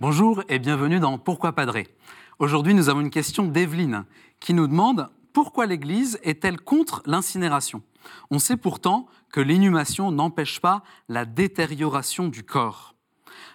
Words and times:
Bonjour 0.00 0.44
et 0.48 0.60
bienvenue 0.60 1.00
dans 1.00 1.18
Pourquoi 1.18 1.54
Padré. 1.54 1.88
Aujourd'hui, 2.38 2.72
nous 2.72 2.88
avons 2.88 3.00
une 3.00 3.10
question 3.10 3.48
d'Evelyne 3.48 4.04
qui 4.38 4.54
nous 4.54 4.68
demande 4.68 5.08
pourquoi 5.32 5.66
l'Église 5.66 6.20
est-elle 6.22 6.60
contre 6.60 7.02
l'incinération? 7.04 7.82
On 8.30 8.38
sait 8.38 8.56
pourtant 8.56 9.08
que 9.32 9.40
l'inhumation 9.40 10.12
n'empêche 10.12 10.60
pas 10.60 10.84
la 11.08 11.24
détérioration 11.24 12.28
du 12.28 12.44
corps. 12.44 12.94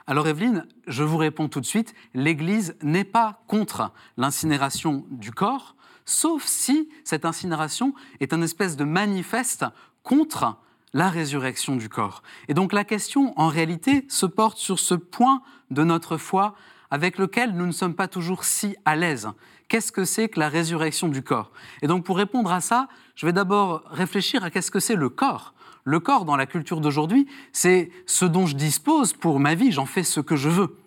Alors 0.05 0.27
Evelyne, 0.27 0.68
je 0.86 1.04
vous 1.04 1.16
réponds 1.16 1.48
tout 1.48 1.62
de 1.62 1.66
suite, 1.66 1.95
l'Église 2.14 2.75
n'est 2.82 3.05
pas 3.05 3.41
contre 3.48 3.94
l'incinération 4.18 5.05
du 5.12 5.32
corps, 5.32 5.77
sauf 6.04 6.44
si 6.44 6.90
cette 7.05 7.23
incinération 7.23 7.94
est 8.20 8.34
un 8.34 8.41
espèce 8.41 8.76
de 8.76 8.84
manifeste 8.84 9.63
contre 10.04 10.57
la 10.94 11.10
résurrection 11.10 11.76
du 11.76 11.90
corps. 11.90 12.24
Et 12.48 12.54
donc 12.54 12.74
la 12.74 12.84
question, 12.84 13.34
en 13.40 13.48
réalité, 13.48 14.06
se 14.10 14.26
porte 14.26 14.58
sur 14.58 14.80
ce 14.80 14.94
point 14.94 15.42
de 15.72 15.84
notre 15.84 16.18
foi 16.18 16.56
avec 16.92 17.18
lequel 17.18 17.56
nous 17.56 17.66
ne 17.66 17.72
sommes 17.72 17.96
pas 17.96 18.08
toujours 18.08 18.44
si 18.44 18.76
à 18.86 18.96
l'aise. 18.96 19.30
Qu'est-ce 19.68 19.92
que 19.92 20.06
c'est 20.06 20.30
que 20.30 20.40
la 20.40 20.50
résurrection 20.50 21.08
du 21.08 21.24
corps? 21.24 21.52
Et 21.82 21.88
donc 21.88 22.06
pour 22.06 22.18
répondre 22.18 22.52
à 22.52 22.62
ça, 22.62 22.88
je 23.16 23.26
vais 23.26 23.34
d'abord 23.34 23.84
réfléchir 23.90 24.44
à 24.44 24.52
qu'est-ce 24.52 24.70
que 24.70 24.80
c'est 24.80 24.96
le 24.96 25.10
corps. 25.10 25.54
Le 25.86 26.00
corps, 26.00 26.26
dans 26.26 26.36
la 26.36 26.46
culture 26.46 26.80
d'aujourd'hui, 26.80 27.28
c'est 27.52 27.91
ce 28.05 28.26
dont 28.26 28.46
je 28.46 28.55
dispose 28.55 29.14
pour 29.14 29.40
ma 29.40 29.55
vie, 29.55 29.72
j'en 29.72 29.86
fais 29.86 30.04
ce 30.04 30.20
que 30.20 30.36
je 30.36 30.50
veux. 30.50 30.78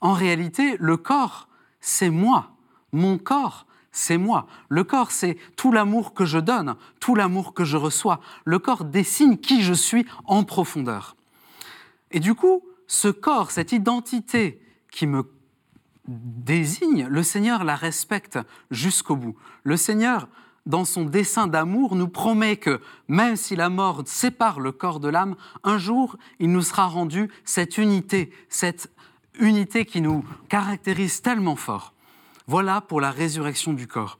En 0.00 0.12
réalité, 0.12 0.76
le 0.78 0.96
corps, 0.96 1.48
c'est 1.80 2.10
moi. 2.10 2.52
Mon 2.92 3.18
corps, 3.18 3.66
c'est 3.92 4.18
moi. 4.18 4.46
Le 4.68 4.84
corps, 4.84 5.10
c'est 5.10 5.36
tout 5.56 5.72
l'amour 5.72 6.14
que 6.14 6.24
je 6.24 6.38
donne, 6.38 6.76
tout 7.00 7.14
l'amour 7.14 7.54
que 7.54 7.64
je 7.64 7.76
reçois. 7.76 8.20
Le 8.44 8.58
corps 8.58 8.84
dessine 8.84 9.38
qui 9.38 9.62
je 9.62 9.72
suis 9.72 10.06
en 10.24 10.44
profondeur. 10.44 11.16
Et 12.10 12.20
du 12.20 12.34
coup, 12.34 12.62
ce 12.86 13.08
corps, 13.08 13.50
cette 13.50 13.72
identité 13.72 14.60
qui 14.90 15.06
me 15.06 15.24
désigne, 16.06 17.06
le 17.06 17.22
Seigneur 17.22 17.64
la 17.64 17.76
respecte 17.76 18.38
jusqu'au 18.70 19.16
bout. 19.16 19.36
Le 19.62 19.76
Seigneur, 19.76 20.28
dans 20.64 20.84
son 20.84 21.04
dessein 21.04 21.46
d'amour, 21.46 21.96
nous 21.96 22.08
promet 22.08 22.56
que 22.56 22.80
même 23.08 23.36
si 23.36 23.56
la 23.56 23.68
mort 23.68 24.02
sépare 24.06 24.60
le 24.60 24.72
corps 24.72 25.00
de 25.00 25.08
l'âme, 25.08 25.36
un 25.64 25.78
jour, 25.78 26.16
il 26.40 26.50
nous 26.50 26.62
sera 26.62 26.86
rendu 26.86 27.30
cette 27.44 27.78
unité, 27.78 28.32
cette 28.48 28.90
unité 29.38 29.84
qui 29.84 30.00
nous 30.00 30.24
caractérise 30.48 31.20
tellement 31.20 31.56
fort. 31.56 31.94
Voilà 32.48 32.80
pour 32.80 33.02
la 33.02 33.10
résurrection 33.10 33.74
du 33.74 33.86
corps. 33.86 34.18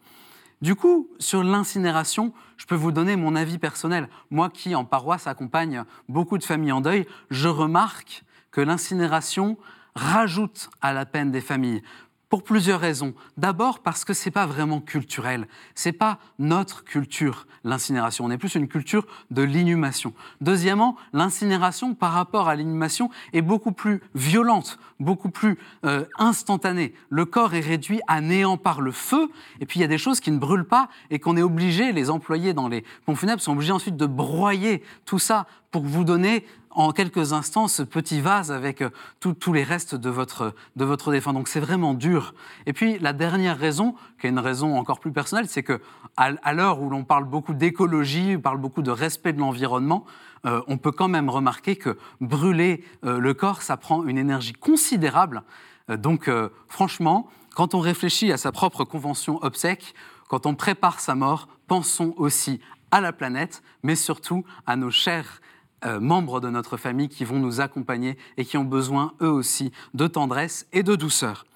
Du 0.60 0.74
coup, 0.74 1.08
sur 1.18 1.42
l'incinération, 1.42 2.34
je 2.58 2.66
peux 2.66 2.74
vous 2.74 2.92
donner 2.92 3.16
mon 3.16 3.34
avis 3.34 3.56
personnel. 3.56 4.10
Moi 4.30 4.50
qui, 4.50 4.74
en 4.74 4.84
paroisse, 4.84 5.26
accompagne 5.26 5.84
beaucoup 6.10 6.36
de 6.36 6.44
familles 6.44 6.72
en 6.72 6.82
deuil, 6.82 7.06
je 7.30 7.48
remarque 7.48 8.24
que 8.50 8.60
l'incinération 8.60 9.56
rajoute 9.94 10.68
à 10.82 10.92
la 10.92 11.06
peine 11.06 11.30
des 11.30 11.40
familles 11.40 11.82
pour 12.28 12.42
plusieurs 12.42 12.80
raisons. 12.80 13.14
D'abord 13.36 13.80
parce 13.80 14.04
que 14.04 14.12
c'est 14.12 14.30
pas 14.30 14.46
vraiment 14.46 14.80
culturel, 14.80 15.48
c'est 15.74 15.92
pas 15.92 16.18
notre 16.38 16.84
culture 16.84 17.46
l'incinération, 17.64 18.24
on 18.24 18.30
est 18.30 18.38
plus 18.38 18.54
une 18.54 18.68
culture 18.68 19.06
de 19.30 19.42
l'inhumation. 19.42 20.12
Deuxièmement, 20.40 20.96
l'incinération 21.12 21.94
par 21.94 22.12
rapport 22.12 22.48
à 22.48 22.56
l'inhumation 22.56 23.10
est 23.32 23.42
beaucoup 23.42 23.72
plus 23.72 24.00
violente, 24.14 24.78
beaucoup 25.00 25.30
plus 25.30 25.58
euh, 25.84 26.04
instantanée. 26.18 26.94
Le 27.10 27.24
corps 27.24 27.54
est 27.54 27.60
réduit 27.60 28.00
à 28.08 28.20
néant 28.20 28.56
par 28.56 28.80
le 28.80 28.92
feu 28.92 29.30
et 29.60 29.66
puis 29.66 29.78
il 29.78 29.82
y 29.82 29.84
a 29.84 29.88
des 29.88 29.98
choses 29.98 30.20
qui 30.20 30.30
ne 30.30 30.38
brûlent 30.38 30.66
pas 30.66 30.88
et 31.10 31.18
qu'on 31.18 31.36
est 31.36 31.42
obligé 31.42 31.92
les 31.92 32.10
employés 32.10 32.54
dans 32.54 32.68
les 32.68 32.84
pompes 33.04 33.18
funèbres 33.18 33.42
sont 33.42 33.52
obligés 33.52 33.72
ensuite 33.72 33.96
de 33.96 34.06
broyer 34.06 34.82
tout 35.04 35.18
ça 35.18 35.46
pour 35.70 35.82
vous 35.82 36.04
donner 36.04 36.46
en 36.78 36.92
quelques 36.92 37.32
instants 37.32 37.66
ce 37.66 37.82
petit 37.82 38.20
vase 38.20 38.52
avec 38.52 38.82
euh, 38.82 38.90
tous 39.18 39.52
les 39.52 39.64
restes 39.64 39.96
de 39.96 40.08
votre, 40.08 40.54
de 40.76 40.84
votre 40.84 41.10
défunt. 41.10 41.32
Donc 41.32 41.48
c'est 41.48 41.58
vraiment 41.58 41.92
dur. 41.92 42.34
Et 42.66 42.72
puis 42.72 43.00
la 43.00 43.12
dernière 43.12 43.58
raison, 43.58 43.96
qui 44.20 44.28
est 44.28 44.30
une 44.30 44.38
raison 44.38 44.78
encore 44.78 45.00
plus 45.00 45.10
personnelle, 45.10 45.48
c'est 45.48 45.64
que 45.64 45.80
à, 46.16 46.52
l'heure 46.52 46.80
où 46.80 46.88
l'on 46.88 47.02
parle 47.02 47.24
beaucoup 47.24 47.52
d'écologie, 47.52 48.34
on 48.36 48.40
parle 48.40 48.58
beaucoup 48.58 48.82
de 48.82 48.92
respect 48.92 49.32
de 49.32 49.40
l'environnement, 49.40 50.04
euh, 50.46 50.60
on 50.68 50.78
peut 50.78 50.92
quand 50.92 51.08
même 51.08 51.28
remarquer 51.28 51.74
que 51.74 51.98
brûler 52.20 52.84
euh, 53.04 53.18
le 53.18 53.34
corps, 53.34 53.62
ça 53.62 53.76
prend 53.76 54.04
une 54.04 54.16
énergie 54.16 54.52
considérable. 54.52 55.42
donc 55.88 56.30
franchement, 56.68 57.28
quand 57.56 57.74
on 57.74 57.80
réfléchit 57.80 58.30
à 58.30 58.36
sa 58.36 58.52
propre 58.52 58.84
convention 58.84 59.42
obsèque, 59.42 59.94
quand 60.28 60.46
on 60.46 60.54
prépare 60.54 61.00
sa 61.00 61.16
mort, 61.16 61.48
pensons 61.66 62.14
aussi 62.18 62.60
à 62.92 63.00
la 63.00 63.12
planète, 63.12 63.62
mais 63.82 63.96
surtout 63.96 64.44
à 64.66 64.76
nos 64.76 64.90
chers 64.90 65.40
euh, 65.84 66.00
membres 66.00 66.40
de 66.40 66.50
notre 66.50 66.76
famille 66.76 67.08
qui 67.08 67.24
vont 67.24 67.38
nous 67.38 67.60
accompagner 67.60 68.16
et 68.36 68.44
qui 68.44 68.56
ont 68.56 68.64
besoin, 68.64 69.12
eux 69.20 69.30
aussi, 69.30 69.72
de 69.94 70.06
tendresse 70.06 70.66
et 70.72 70.82
de 70.82 70.96
douceur. 70.96 71.46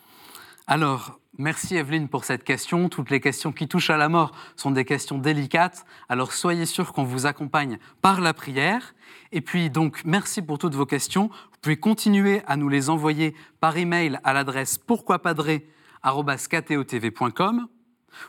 Alors, 0.66 1.18
merci 1.38 1.76
Evelyne 1.76 2.08
pour 2.08 2.24
cette 2.24 2.44
question. 2.44 2.88
Toutes 2.88 3.10
les 3.10 3.20
questions 3.20 3.52
qui 3.52 3.66
touchent 3.66 3.90
à 3.90 3.96
la 3.96 4.08
mort 4.08 4.32
sont 4.56 4.70
des 4.70 4.84
questions 4.84 5.18
délicates. 5.18 5.84
Alors, 6.08 6.32
soyez 6.32 6.66
sûrs 6.66 6.92
qu'on 6.92 7.04
vous 7.04 7.26
accompagne 7.26 7.78
par 8.00 8.20
la 8.20 8.32
prière. 8.32 8.94
Et 9.32 9.40
puis, 9.40 9.70
donc, 9.70 10.02
merci 10.04 10.40
pour 10.40 10.58
toutes 10.58 10.74
vos 10.74 10.86
questions. 10.86 11.28
Vous 11.28 11.58
pouvez 11.60 11.76
continuer 11.76 12.42
à 12.46 12.56
nous 12.56 12.68
les 12.68 12.90
envoyer 12.90 13.34
par 13.60 13.76
email 13.76 14.18
à 14.22 14.32
l'adresse 14.32 14.78
pourquoipadré.com 14.78 17.68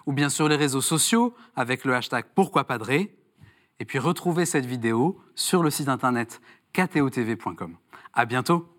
ou 0.05 0.13
bien 0.13 0.29
sur 0.29 0.47
les 0.47 0.55
réseaux 0.55 0.81
sociaux 0.81 1.35
avec 1.55 1.85
le 1.85 1.93
hashtag 1.93 2.25
pourquoipadré 2.33 3.15
et 3.79 3.85
puis 3.85 4.00
retrouvez 4.00 4.45
cette 4.45 4.66
vidéo 4.66 5.19
sur 5.35 5.63
le 5.63 5.69
site 5.69 5.89
internet 5.89 6.41
ktotv.com. 6.73 7.78
À 8.13 8.25
bientôt 8.25 8.72